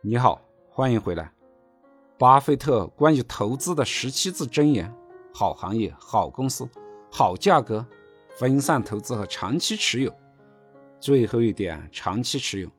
[0.00, 1.28] 你好，欢迎回来。
[2.16, 4.94] 巴菲特关于投资的十七字箴言：
[5.34, 6.68] 好行业、好公司、
[7.10, 7.84] 好价格、
[8.36, 10.14] 分散投资和长期持有。
[11.00, 12.70] 最后一点，长期持有，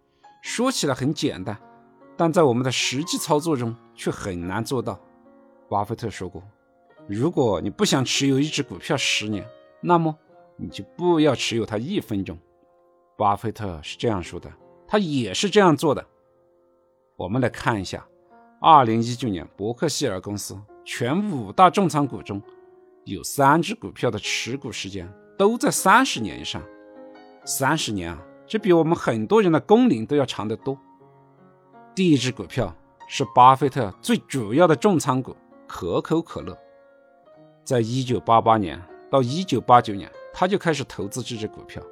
[0.42, 1.60] 说起来很简单，
[2.16, 4.98] 但在我们的实际操作中却很难做到。
[5.68, 6.42] 巴菲特说过，
[7.06, 9.46] 如果你不想持有一只股票十年，
[9.82, 10.18] 那么
[10.56, 12.40] 你就不要持有它一分钟。
[13.18, 14.50] 巴菲特是这样说的，
[14.88, 16.06] 他也是这样做的。
[17.20, 18.08] 我们来看一下，
[18.62, 22.42] 二零一九年伯克希尔公司全五大重仓股中，
[23.04, 25.06] 有三只股票的持股时间
[25.38, 26.64] 都在三十年以上。
[27.44, 30.80] 三十年啊，这比我们很多人的工龄都要长得多。
[31.94, 32.74] 第一只股票
[33.06, 35.36] 是巴菲特最主要的重仓股
[35.68, 36.58] 可口可乐，
[37.66, 41.84] 在一九八八年到一九八九年，他就开始投资这只股票，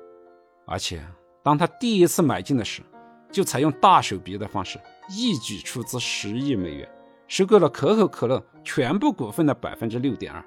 [0.65, 1.05] 而且
[1.43, 2.81] 当他第一次买进的时，
[3.29, 4.79] 就采用大手笔的方式。
[5.09, 6.89] 一举出资十亿美元，
[7.27, 10.43] 收购了可口可乐全部股份的百分之六点二。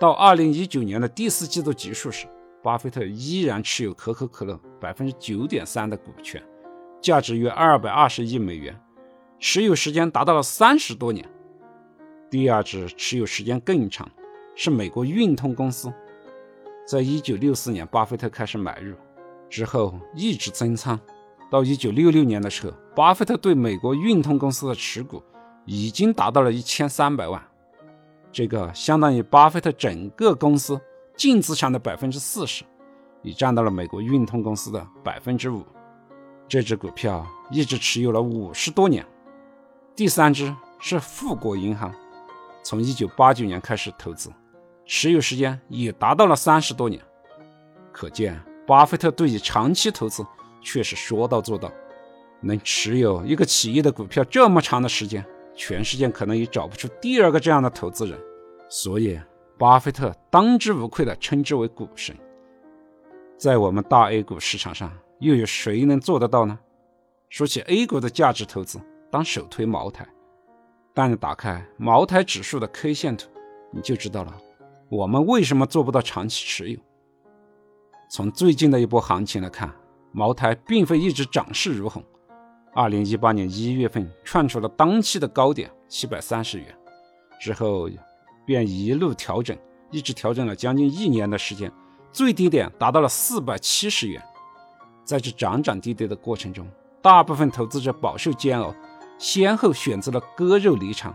[0.00, 2.26] 到二零一九年的第四季度结束时，
[2.62, 6.42] 巴菲特依然持有可口可乐百分之九点三的股权，
[7.02, 8.78] 价值约二百二十亿美元，
[9.38, 11.28] 持有时间达到了三十多年。
[12.30, 14.10] 第二支持有时间更长，
[14.54, 15.92] 是美国运通公司，
[16.86, 18.96] 在一九六四年巴菲特开始买入，
[19.50, 20.98] 之后一直增仓。
[21.50, 25.22] 到一九六六年的时候，巴菲特对美国运通公司的持股
[25.64, 27.42] 已经达到了一千三百万，
[28.30, 30.78] 这个相当于巴菲特整个公司
[31.16, 32.64] 净资产的百分之四十，
[33.22, 35.64] 已占到了美国运通公司的百分之五。
[36.46, 39.04] 这只股票一直持有了五十多年。
[39.96, 41.92] 第三只是富国银行，
[42.62, 44.30] 从一九八九年开始投资，
[44.84, 47.02] 持有时间也达到了三十多年。
[47.90, 50.24] 可见，巴菲特对于长期投资。
[50.60, 51.70] 确实说到做到，
[52.40, 58.18] 能持有一个企业的股票这么长的时间，全世界可能也找不出第二个这样的投资人。
[58.68, 59.18] 所以，
[59.56, 62.14] 巴菲特当之无愧地称之为股神。
[63.36, 66.58] 在我们大 A 股市场上，又有谁能做得到呢？
[67.28, 68.80] 说起 A 股的价值投资，
[69.10, 70.06] 当首推茅台。
[70.92, 73.28] 但你打开茅台指数的 K 线图，
[73.72, 74.34] 你就知道了，
[74.88, 76.78] 我们为什么做不到长期持有。
[78.10, 79.72] 从最近的一波行情来看。
[80.12, 82.02] 茅台并非一直涨势如虹，
[82.74, 86.74] 二零一八年一月份创出了当期的高点七百三十元，
[87.40, 87.88] 之后
[88.46, 89.56] 便一路调整，
[89.90, 91.70] 一直调整了将近一年的时间，
[92.10, 94.22] 最低点达到了四百七十元。
[95.04, 96.66] 在这涨涨跌跌的过程中，
[97.00, 98.74] 大部分投资者饱受煎熬，
[99.18, 101.14] 先后选择了割肉离场。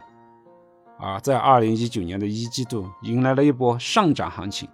[1.00, 4.70] 而在二零一九年的一季度，迎来了一波上涨行情，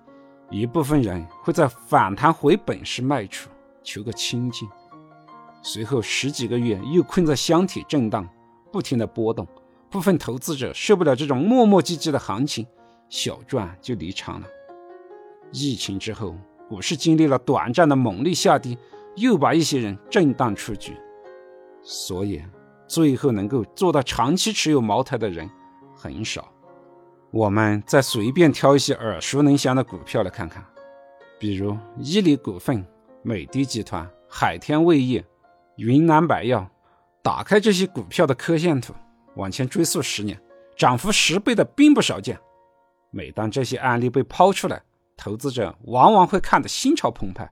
[0.50, 3.50] 一部分人会在反弹回本时卖出。
[3.84, 4.68] 求个清净，
[5.62, 8.28] 随后十几个月又困在箱体震荡，
[8.72, 9.48] 不停的波动。
[9.90, 12.66] 部分投资者受不了这种磨磨唧唧的行情，
[13.10, 14.48] 小赚就离场了。
[15.52, 16.36] 疫情之后，
[16.68, 18.78] 股市经历了短暂的猛烈下跌，
[19.16, 20.96] 又把一些人震荡出局。
[21.82, 22.44] 所以，
[22.88, 25.50] 最后能够做到长期持有茅台的人
[25.96, 26.48] 很少。
[27.32, 30.64] 我们再随便挑一些耳熟能详的股票来看看，
[31.40, 32.86] 比如伊利股份。
[33.22, 35.24] 美的集团、海天味业、
[35.76, 36.70] 云南白药，
[37.22, 38.94] 打开这些股票的 K 线图，
[39.36, 40.42] 往前追溯十年，
[40.78, 42.40] 涨幅十倍的并不少见。
[43.12, 44.82] 每当这些案例被抛出来，
[45.18, 47.52] 投资者往往会看得心潮澎湃，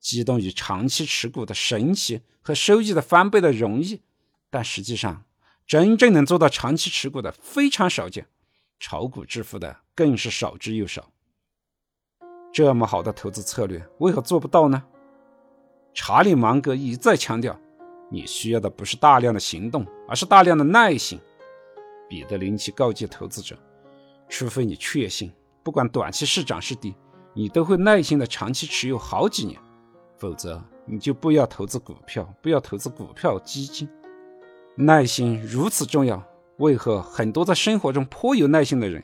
[0.00, 4.02] 激动于长期持股的神奇和收益的翻倍的容易。
[4.50, 5.24] 但实际上，
[5.66, 8.26] 真正能做到长期持股的非常少见，
[8.80, 11.12] 炒股致富的更是少之又少。
[12.52, 14.82] 这么好的投资策略，为何做不到呢？
[15.98, 17.58] 查理芒格一再强调，
[18.10, 21.18] 你需要的不是大量的行动，而是大量的耐心。
[22.06, 23.56] 彼得林奇告诫投资者，
[24.28, 25.32] 除非你确信，
[25.64, 26.94] 不管短期是涨是跌，
[27.32, 29.58] 你都会耐心的长期持有好几年，
[30.18, 33.88] 否则你就不要投资股票，不要投资股票基金。
[34.76, 36.22] 耐心如此重要，
[36.58, 39.02] 为何很多在生活中颇有耐心的人，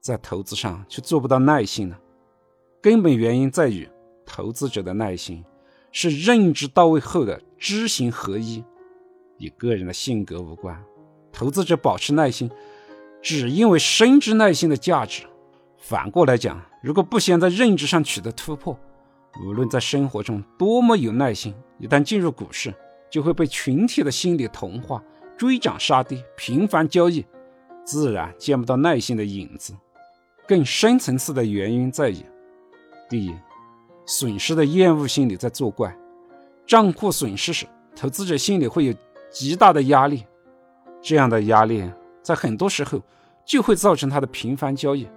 [0.00, 1.98] 在投资上却做不到耐心呢？
[2.80, 3.86] 根本原因在于
[4.24, 5.44] 投资者的耐心。
[5.92, 8.64] 是认知到位后的知行合一，
[9.38, 10.82] 与个人的性格无关。
[11.32, 12.50] 投资者保持耐心，
[13.22, 15.24] 只因为深知耐心的价值。
[15.76, 18.78] 反过来讲，如果不先在认知上取得突破，
[19.44, 22.74] 无论在生活中多么有耐心，一旦进入股市，
[23.10, 25.02] 就会被群体的心理同化，
[25.36, 27.24] 追涨杀跌，频繁交易，
[27.84, 29.74] 自然见不到耐心的影子。
[30.46, 32.24] 更深层次的原因在于，
[33.08, 33.34] 第一。
[34.10, 35.96] 损失的厌恶心理在作怪，
[36.66, 37.64] 账户损失时，
[37.94, 38.92] 投资者心里会有
[39.30, 40.26] 极大的压力，
[41.00, 41.88] 这样的压力
[42.20, 43.00] 在很多时候
[43.44, 45.08] 就会造成他的频繁交易。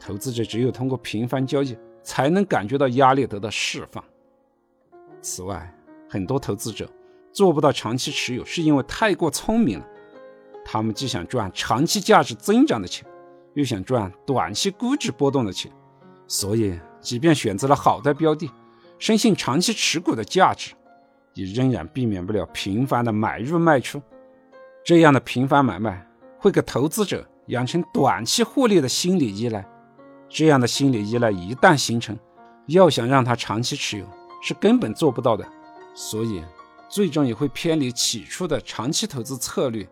[0.00, 4.02] 投资者只有通过频繁交易，才能感觉到压力得到释放。
[5.22, 5.72] 此外，
[6.10, 6.90] 很多投资者
[7.30, 9.86] 做不到长期持有，是因为太过聪明了。
[10.64, 13.06] 他们既想赚长期价值增长的钱，
[13.52, 15.70] 又想赚短期估值波动的钱，
[16.26, 18.50] 所以即便选择了好的标的，
[18.98, 20.72] 深信长期持股的价值，
[21.34, 24.02] 也仍然避免不了频繁的买入卖出。
[24.82, 26.04] 这样的频繁买卖
[26.38, 29.64] 会给投资者养成短期获利的心理依赖。
[30.28, 32.18] 这样的心理依赖一旦形成，
[32.66, 34.06] 要想让他长期持有
[34.42, 35.46] 是根本做不到的，
[35.94, 36.42] 所以
[36.88, 39.86] 最终也会偏离起初的长期投资策略，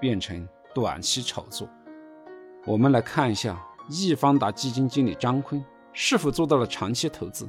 [0.00, 1.68] 变成短期炒作。
[2.64, 5.64] 我们来看一下易方达基金经理张坤
[5.98, 7.48] 是否做到了长期投资。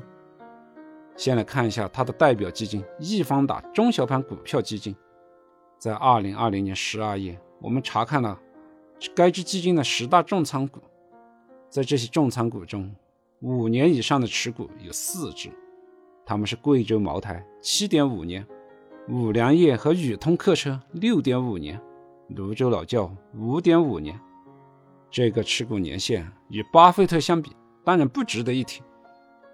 [1.17, 4.95] 先来看一下他的代表基金易方达中小盘股票基金，
[5.77, 8.39] 在二零二零年十二月，我们查看了
[9.13, 10.79] 该支基金的十大重仓股。
[11.69, 12.95] 在这些重仓股中，
[13.41, 15.49] 五年以上的持股有四只，
[16.25, 18.47] 他们是贵州茅台七点五年，
[19.09, 21.77] 五粮液和宇通客车六点五年，
[22.29, 24.17] 泸州老窖五点五年。
[25.11, 27.51] 这个持股年限与巴菲特相比，
[27.87, 28.83] 当然不值得一提，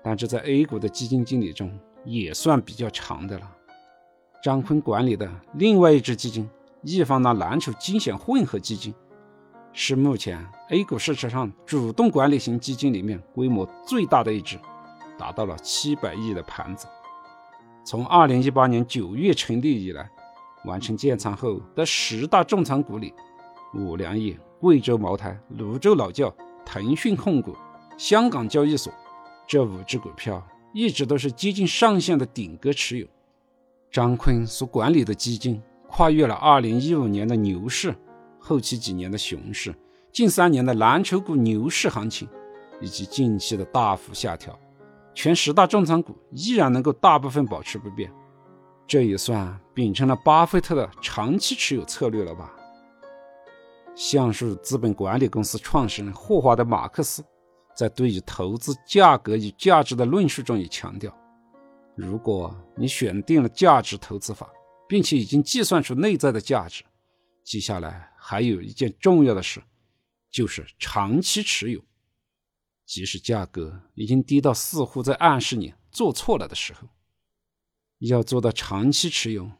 [0.03, 1.71] 但这在 A 股的基金经理中
[2.03, 3.47] 也算比较长的了。
[4.41, 6.49] 张坤管理的另外一支基金
[6.81, 8.91] 易方达蓝筹精选混合基金。
[9.71, 14.57] 是目前 A 股市场上主动管理型基金里面规模最大的一只，
[15.15, 16.87] 达到了七百亿的盘子。
[17.85, 20.09] 从二零一八年九月成立以来，
[20.65, 23.13] 完成建仓后的十大重仓股里，
[23.75, 26.33] 五粮液、贵州茅台、泸州老窖、
[26.65, 27.55] 腾讯控股、
[27.97, 28.91] 香港交易所
[29.47, 33.07] 这五只股票一直都是基金上限的顶格持有。
[33.91, 37.95] 张坤所管理的基金跨越了二零一五年的牛市。
[38.45, 39.73] 后期几年的熊市，
[40.11, 42.27] 近三年的蓝筹股牛市行情，
[42.81, 44.59] 以及近期的大幅下调，
[45.15, 48.11] 全十大重仓股依然能够大部分保持不变，
[48.85, 52.51] 这也算秉承了巴菲特的长期持有策略了吧？
[53.95, 57.23] 橡树资本管理公司创始人霍华德·马克思
[57.75, 61.15] 在对于投资价格与价值的论述中也强调，
[61.95, 64.49] 如果你选定了价值投资法，
[64.87, 66.83] 并且已经计算出内在的价值，
[67.43, 68.09] 接下来。
[68.25, 69.61] 还有一件重要的事，
[70.31, 71.81] 就是长期持有，
[72.85, 76.87] 即使价格已经低到似乎在暗示你做错了的时候，
[77.99, 79.51] 要做到长期持有，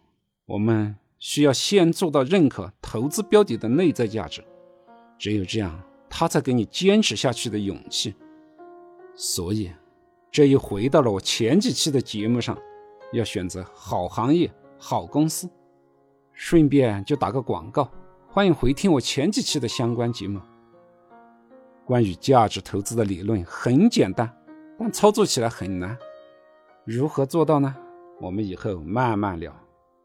[0.45, 4.41] 我们需要先做到认可投资标的的内在价值，
[5.19, 5.83] 只有这样，
[6.15, 8.13] 他才给你坚持下去的勇气。
[9.15, 9.71] 所以，
[10.31, 12.55] 这又回到了我前几期的节目上，
[13.13, 15.49] 要选择好行业、好公司。
[16.31, 17.91] 顺便就打个广告。
[18.27, 20.39] 欢迎回听我前几期的相关节目。
[21.83, 24.31] 关于价值投资的理论很简单，
[24.77, 25.97] 但操作起来很难。
[26.85, 27.75] 如何做到呢？
[28.21, 29.51] 我们以后慢慢聊。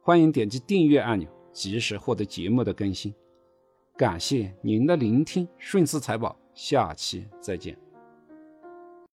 [0.00, 3.14] 欢迎点击订阅按钮，及时获得节目的更新。
[3.98, 7.76] 感谢您的聆听，顺思财宝，下期再见。